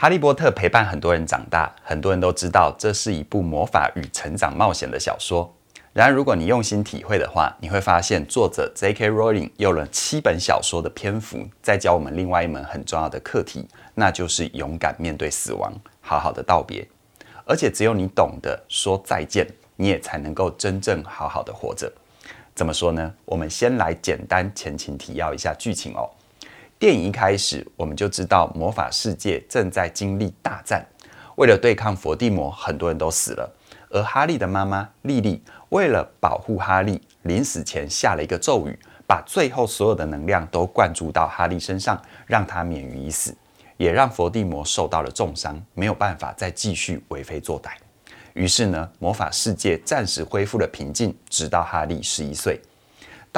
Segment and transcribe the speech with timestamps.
[0.00, 5.52] 哈利波特陪伴很多人长大，很多人都知道这是一部魔法与成长冒险的小说。
[5.92, 9.10] 然而，如果你用心体会的话，你会发现作者 J.K.
[9.10, 13.66] Rowling 用了七本小说的篇幅，在教我们另外一门很重要的课题，
[13.96, 16.86] 那就是勇敢面对死亡，好好的道别。
[17.44, 21.92] 而且，只有你懂得说再见，你也才能够真正好好的活着。
[22.54, 23.12] 怎么说呢？
[23.24, 26.08] 我们先来简单前情提要一下剧情哦。
[26.78, 30.86] 电影一开始，我们就知道魔法世界正在经历大战，
[31.34, 33.52] 为了对抗伏地魔，很多人都死了。
[33.90, 38.78] 而哈利的妈妈莉莉为了保护哈利，临死前下了一个咒语，
[39.08, 43.34] 把最后所有的能量都灌注到哈利身上，让他免于一死，
[43.76, 47.70] 也让伏地魔受到了重伤，没有办法再继续为非作歹。
[48.34, 52.60] 于是呢，魔法世界暂时恢复了平静，直到哈利十一岁。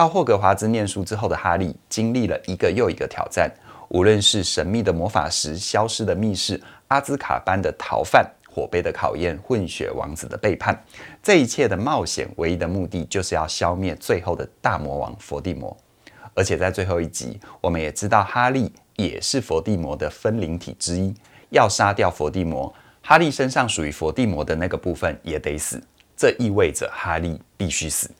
[0.00, 3.52] 到霍格华兹念书之后的哈利，经历了一个又一个挑战，
[3.88, 10.82] 无论是神秘的魔法石、消失的密室、阿兹卡班的逃犯、火杯的考验、混血王子的背叛，
[11.22, 15.76] 这一切的冒险，唯一的目的就是要消灭最后的大魔王佛地魔。
[16.32, 21.14] 而且在最后一集，我们也知道哈利也是佛地魔的分灵体之一，
[21.50, 25.78] 要杀掉佛地魔，哈利身上属于佛地魔的那个部分也得死，
[26.16, 28.10] 这意味着哈利必须死。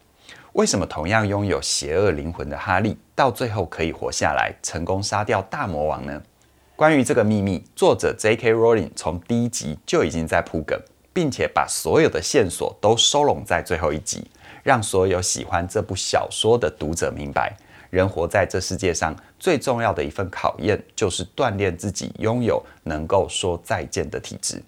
[0.55, 6.21] 为什么同样拥有邪恶灵魂的哈利，到最后可以活下来，成功杀掉大魔王呢？
[6.75, 8.53] 关于这个秘密，作者 J.K.
[8.53, 10.77] Rowling 从第一集就已经在铺梗，
[11.13, 14.29] 并且把所有的线索都收拢在最后一集，
[14.65, 17.57] 让所有喜欢这部小说的读者明白，
[17.91, 24.61] 人活在这世界上最重要的一份考验，就是锻炼自己拥有能够说再见的体质。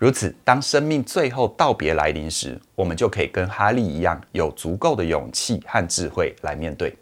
[0.00, 6.96] 如此，当生命最后道别来临时，我们就可以跟哈利一样，有足够的勇气和智慧来面对。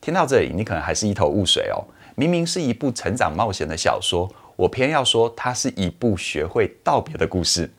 [0.00, 1.84] 听到这里，你可能还是一头雾水哦。
[2.14, 7.70] 明明是一部成长冒险的小说，我偏要说它是一部学会道别的故事。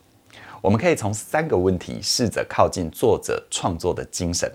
[0.60, 4.48] 我们可以从三个问题试着靠近作者创作的精神。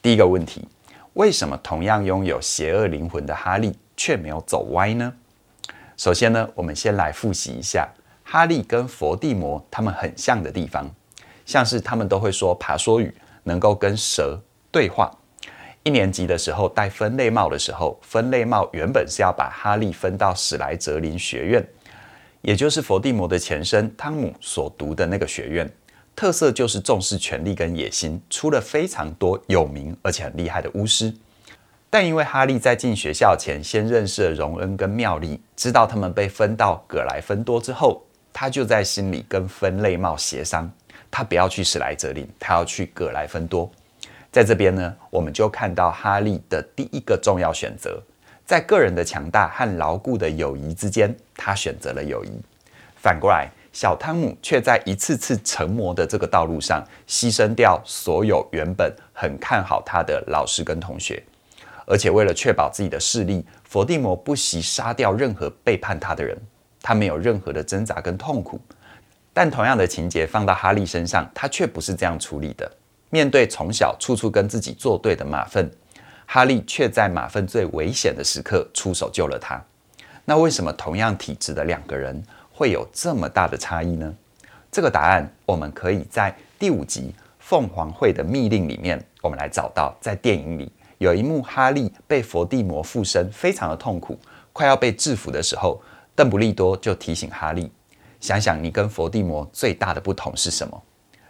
[0.00, 0.66] 第一个问题：
[1.12, 5.12] 为什么同样拥有邪恶灵魂的哈利却没有走歪呢？
[5.94, 7.86] 首先呢，我们先来复习一下。
[8.24, 10.90] 哈利跟佛地魔他们很像的地方，
[11.46, 13.14] 像是他们都会说爬梭语，
[13.44, 14.40] 能够跟蛇
[14.72, 15.10] 对话。
[15.84, 21.68] 一年级的时候戴分类帽的时候，分类帽原本是要把哈利分到史莱哲林学院，
[22.40, 25.70] 也就是佛地魔的前身汤姆所读的那个学院。
[26.16, 31.14] 特色就是重视权力跟野心，出了非常多有名而且很厉害的巫师。
[31.90, 38.02] 但因为哈利在进学校前先认识了荣恩跟妙丽，知道他们被分到葛莱芬多之后。
[38.34, 40.68] 他就在心里跟分类帽协商，
[41.08, 43.70] 他不要去史莱哲林，他要去葛莱芬多。
[44.32, 48.02] 在这边呢，我们就看到哈利的第一个重要选择，
[48.44, 52.32] 在个人的强大和牢固的友谊之间，他选择了友谊。
[52.96, 61.22] 反过来，小汤姆却在一次次成魔的这个道路上，牺牲掉所有原本很看好他的老师跟同学，
[61.86, 66.36] 而且为了确保自己的势力，佛地魔不惜杀掉任何背叛他的人。
[66.86, 68.60] 他没有任何的挣扎跟痛苦，
[69.32, 72.70] 但同样的情节放到哈利身上，他却不是这样处理的。
[73.08, 75.70] 面对从小处处跟自己作对的马粪，
[76.26, 79.58] 哈利却在马粪最危险的时刻出手救了他。
[80.26, 82.22] 那为什么同样体质的两个人
[82.52, 84.14] 会有这么大的差异呢？
[84.70, 89.96] 这个答案我们可以在第五集《凤凰会的密令》里面，我们来找到。
[90.02, 94.18] 在电影里有一幕，哈利被佛地魔附身，非常的痛苦，
[94.52, 95.80] 快要被制服的时候。
[96.16, 97.68] 邓布利多就提醒哈利
[98.20, 100.82] ：“想想你跟佛地魔最大的不同是什么？”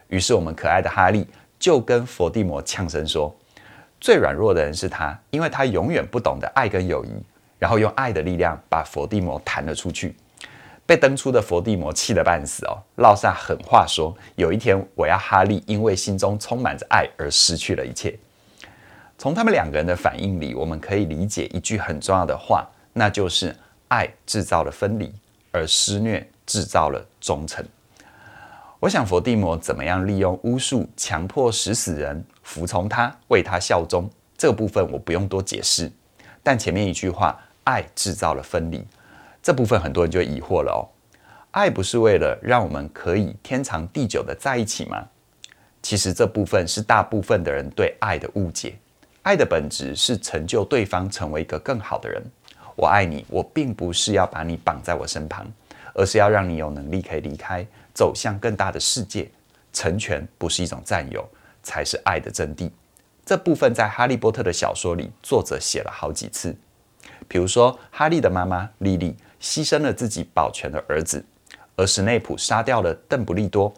[0.08, 1.26] 于是我们可爱的哈利
[1.58, 3.34] 就跟佛地魔呛声说
[3.98, 7.08] ：“最软弱的人是他，因为他永远不懂得爱跟友谊。”
[7.58, 10.14] 然后用爱的力量把佛地魔弹了出去。
[10.84, 18.14] 被蹬出的佛地魔气得半死哦，落下狠话说：“有一天我要哈利因为心中充满着爱而失去了一切。”
[19.16, 23.56] 从他们两个人的反应里，我们可以理解一句很重要的话，那就是。
[23.88, 25.12] 爱制造了分离，
[25.50, 27.64] 而施虐制造了忠诚。
[28.80, 35.90] 我想佛地魔怎么样利用巫术强迫使死人服从他、为他效忠，这个部分我不用多解释。
[36.42, 38.84] 但前面一句话“爱制造了分离”，
[39.42, 40.84] 这部分很多人就疑惑了哦。
[41.52, 45.06] 爱不是为了让我们可以天长地久的在一起吗？
[45.80, 48.74] 其实这部分是大部分的人对爱的误解。
[49.22, 52.22] 爱的本质是成就对方成为一个更好的人。
[52.76, 55.46] 我爱你，我并不是要把你绑在我身旁，
[55.94, 59.30] 而是要让你有能力可以离开，走向更大的世界。
[59.72, 61.28] 成全不是一种占有，
[61.62, 62.70] 才是爱的真谛。
[63.26, 66.54] 这部分在《哈利波特》的小说里，作者写了好几次。
[67.26, 71.24] 比如说，哈利的妈妈莉莉牺牲了自己保全了儿子，
[71.74, 73.74] 而史内普杀掉了邓布利多，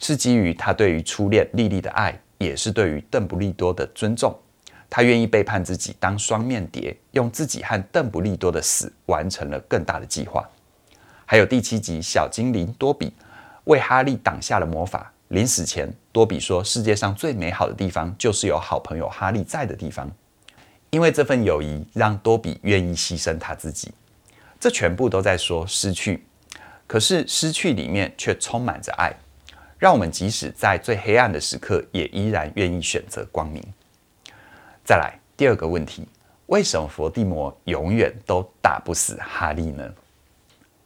[0.00, 4.36] 是基于他对于初恋莉莉的爱，也是对于邓布利多的尊重。
[4.90, 10.44] 他愿意背叛自己，当双面谍，用自己和邓布利多的死完成了更大的计划。
[11.24, 13.12] 还有第七集，小精灵多比
[13.64, 15.12] 为哈利挡下了魔法。
[15.28, 20.10] 临死前，多比说：“世界上最美好的地方，就是有好朋友哈利在的地方。”
[20.90, 23.92] 因为这份友谊，让多比愿意牺牲他自己。
[24.58, 26.24] 这全部都在说失去，
[26.88, 29.14] 可是失去里面却充满着爱，
[29.78, 33.62] 让我们即使在最黑暗的时刻，也依然愿意选择光明。
[34.84, 36.06] 再来第二个问题：
[36.46, 39.88] 为什么佛地魔永远都打不死哈利呢？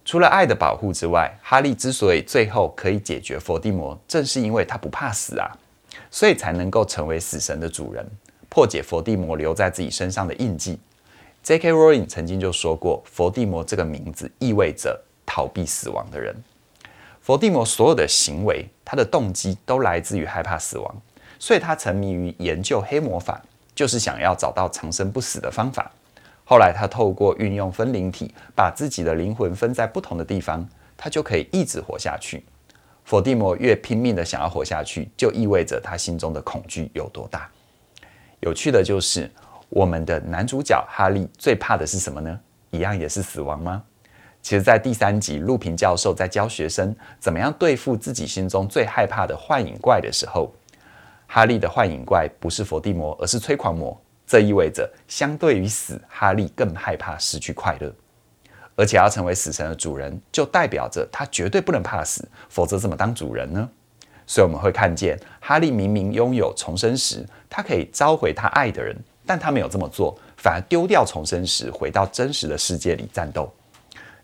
[0.05, 5.51] 除了爱的保护之外，哈利之所以最后可以解决佛地魔，正是因为他不怕死啊，
[6.11, 8.07] 所以才能够成为死神的主人，
[8.51, 10.79] 破解佛地魔留在自己身上的印记。
[11.43, 11.73] J.K.
[11.73, 16.35] Rowling 曾经就说过，佛地魔这个名字意味着逃避死亡的人。
[17.23, 21.03] 佛地魔所有的行为，他的动机都来自于害怕死亡，
[21.39, 23.43] 所以他沉迷于研究黑魔法。
[23.75, 25.91] 就是想要找到长生不死的方法。
[26.45, 32.45] 后来他透过运用分灵体，把自己的灵魂分在不同的地方，他就可以一直活下去。
[33.05, 37.49] 佛地魔越拼命的想要活下去，就意味着他心中的恐惧有多大。
[38.41, 39.31] 有趣的就是，
[39.71, 42.39] 我们的男主角哈利最怕的是什么呢？
[42.71, 43.83] 一样也是死亡吗？
[44.43, 50.53] 其实，在第三集，陆平教授在教学生怎么样对付自己心中最害怕的幻影怪的时候。
[51.35, 54.01] 哈利的幻影怪不是佛地魔，而是催狂魔。
[54.25, 57.93] 这意味着，相对于死，哈利更害怕失去快乐。
[58.77, 63.69] 而且要成为死神的主人，就代表着他绝对不能怕死，否则怎么当主人呢？
[64.29, 68.97] 所以我们会看见，哈利明明拥有重生石，他可以召回他爱的人，
[69.27, 73.53] 但他没有这么做，反而丢掉重生石，回到真实的世界里战斗。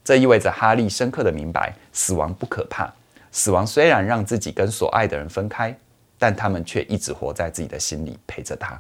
[0.05, 2.89] 这意味着哈利深刻的明白，死亡不可怕。
[3.33, 5.77] 死亡虽然让自己跟所爱的人分开。
[6.21, 8.79] 但他们却一直活在自己的心里，陪着他。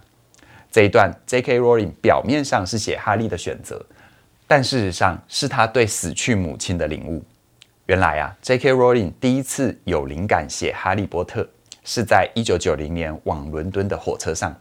[0.70, 1.58] 这一段，J.K.
[1.58, 3.84] Rowling 表面上是写哈利的选择，
[4.46, 7.24] 但事实上是他对死去母亲的领悟。
[7.86, 8.72] 原来啊，J.K.
[8.74, 11.42] Rowling 第一次有灵感写《哈利波特》，
[11.82, 14.54] 是在一九九零年往伦敦的火车上。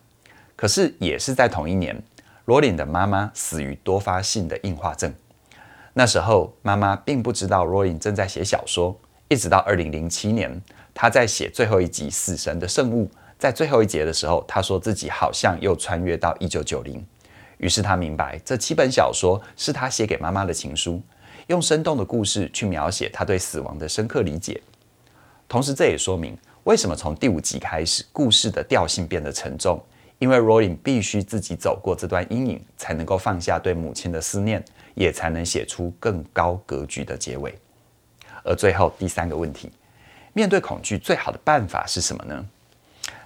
[0.56, 2.02] 可是也是在同一年，
[2.46, 5.14] 罗琳的妈妈死于多发性的硬化症。
[5.94, 8.98] 那时候，妈妈并不知道罗琳正在写小说，
[9.30, 10.62] 一直到二零零七年。
[10.94, 13.06] 他在写最后一集《死神的圣物》，
[13.38, 17.02] 在最后一节的时候，他说自己好像又穿越到一九九零。
[17.58, 21.02] 于是他明白，这七本小说是他写给妈妈的情书，
[21.48, 24.62] 用生动的故事去描写他对死亡的深刻理解。
[25.48, 29.82] 同时，这也说明为什么从第五集开始，故事的调性变得沉重，
[30.18, 34.62] 因为 Rowling 必须自己走过这段阴影，才能够放下对母亲的思念，
[34.96, 37.58] 也才能写出更高格局的结尾。
[38.50, 39.72] 而最后第三个问题。
[40.34, 42.44] 面对恐惧，最好的办法是什么呢？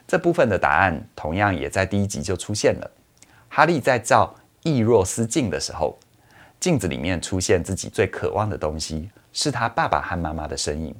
[0.06, 2.92] 这部分的答案同样也在第一集就出现了。
[3.48, 5.98] 哈利在照易若斯镜的时候，
[6.60, 10.94] 镜子里面出现自己最渴望的东西，是他爸爸和妈妈的身影。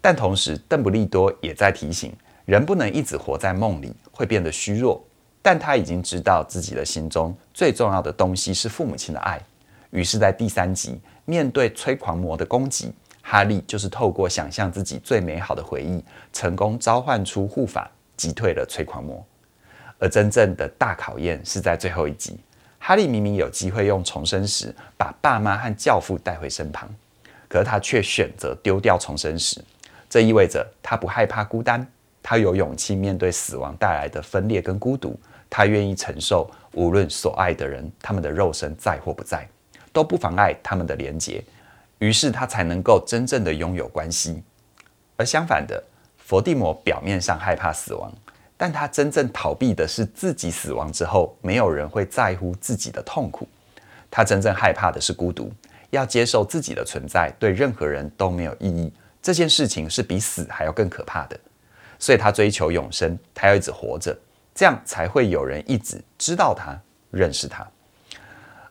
[0.00, 2.12] 但同时，邓布利多也在提醒
[2.44, 5.02] 人不能一直活在梦里，会变得虚弱。
[5.40, 9.40] 但他已经知道自己的心中最重要的东西是父母亲的爱。
[9.90, 12.92] 于是，在第三集面对催狂魔的攻击。
[13.26, 19.24] 哈利就是透过想象自己最美好的回忆，成功召唤出护法，击退了催狂魔。
[19.98, 22.38] 而真正的大考验是在最后一集。
[22.78, 26.86] 哈利明明有机会用重生石把爸妈和教父带回身旁，
[27.48, 29.64] 可是他却选择丢掉重生石。
[30.10, 31.84] 这意味着他不害怕孤单，
[32.22, 35.18] 他有勇气面对死亡带来的分裂跟孤独。
[35.48, 39.48] 他愿意承受，无论所爱的人他们的肉身在或不在，
[39.92, 41.42] 都不妨碍他们的连结。
[42.04, 44.42] 于是他才能够真正的拥有关系，
[45.16, 45.82] 而相反的，
[46.18, 48.12] 佛地魔表面上害怕死亡，
[48.58, 53.48] 但他真正逃避的是自己死亡之后，没有人会在乎自己的痛苦。
[54.10, 55.50] 他真正害怕的是孤独，
[55.88, 58.92] 要接受自己的存在对任何人都没有意义。
[59.22, 61.40] 这件事情是比死还要更可怕的，
[61.98, 64.14] 所以他追求永生，他要一直活着，
[64.54, 66.78] 这样才会有人一直知道他、
[67.10, 67.66] 认识他。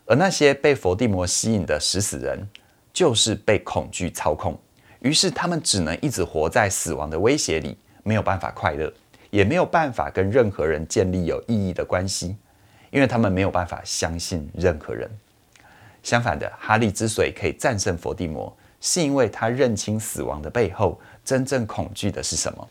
[0.05, 2.47] 而那些被佛地魔吸引的食死人，
[2.93, 4.55] 就是被恐惧操控，
[4.99, 8.93] 于是他们只能一直活在死亡的威胁里，没有办法快乐，
[9.31, 12.37] 也没有办法跟任何人建立有意义的关系，
[12.91, 15.09] 因为他们没有办法相信任何人。
[16.03, 22.69] 相反的，哈利之所以可以战胜佛地魔，是因为他认清死亡的背后真正恐惧的是什么，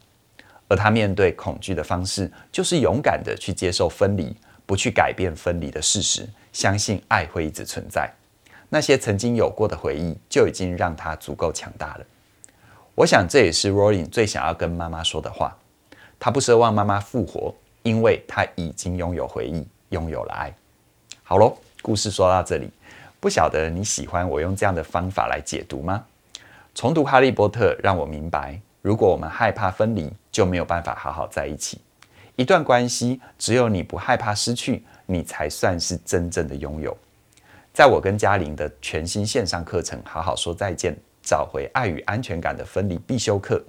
[0.68, 4.36] 而他面对恐惧的方式，就是勇敢的去接受分离，
[4.66, 8.08] 不去改变分离的事实，相信爱会一直存在。
[8.74, 12.06] 那些曾经有过的回忆就已经让他足够强大了。
[12.94, 15.54] 我想这也是 Rolling 最想要跟妈妈说的话。
[16.18, 20.50] 他不奢望妈妈复活，因为他已经拥有回忆，拥有了爱。
[21.22, 22.70] 好喽，故事说到这里，
[23.20, 26.06] 不晓得你喜欢我用这样的方法来解读吗？
[26.74, 31.78] 重读《哈利波特》让我明白，如果我们害怕分离，就没有办法好好在一起。
[32.36, 36.96] 一段关系，只有你不害怕失去，你才算是真正的拥有。
[37.72, 43.64] 在我跟嘉玲的全新线上课程《好好说再见》，找回爱与安全感的分离必修课，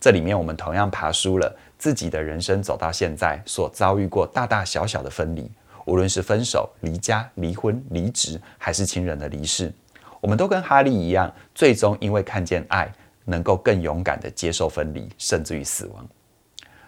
[0.00, 5.50] 这里面我们同样爬梳了自己的人生走到现在所遭遇过大大小小的分离，
[5.84, 9.70] 无论是分手、离家、离婚、离职，还是亲人的离世，
[10.22, 12.90] 我们都跟哈利一样，最终因为看见爱，
[13.26, 16.08] 能够更勇敢地接受分离，甚至于死亡。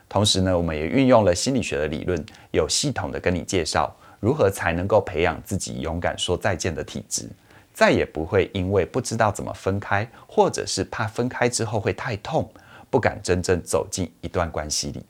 [0.09, 7.29] 同时呢，我们也运用了心理学的理论，有系统的跟你介绍如何才能够培养自己勇敢说再见的体质，
[7.73, 12.51] 再也不会因为不知道怎么分开，或者是怕分开之后会太痛，
[12.91, 15.05] 不敢真正走进一段关系里。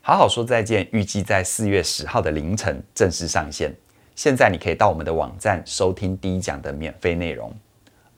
[0.00, 3.74] 好好说再见，预计在四月十号的凌晨正式上线。
[4.14, 7.52] 现在你可以到我们的网站收听第一讲的免费内容，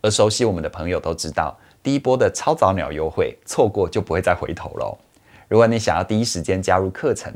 [0.02, 4.98] 而熟悉我们的朋友都知道，第一波的超早鸟优惠，错过就不会再回头喽。
[5.46, 7.32] 如果你想要第一时间加入课程，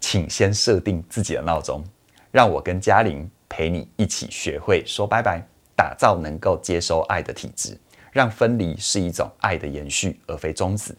[0.00, 1.84] 请先设定自己的闹钟，
[2.32, 5.40] 让我跟嘉玲陪你一起学会说拜拜，
[5.76, 7.78] 打造能够接收爱的体质，
[8.10, 10.96] 让分离是一种爱的延续，而非终止。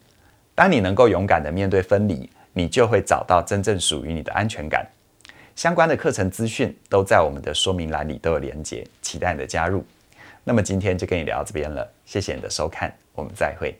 [0.54, 4.86] 当你能够勇敢地面对分离，你就会找到真正属于你的安全感。
[5.56, 9.84] 相关的课程资讯都在我们的说明栏里都有连结，期待你的加入。
[10.44, 13.78] 那么今天就跟你聊到这边了，谢谢你的收看，我们再会。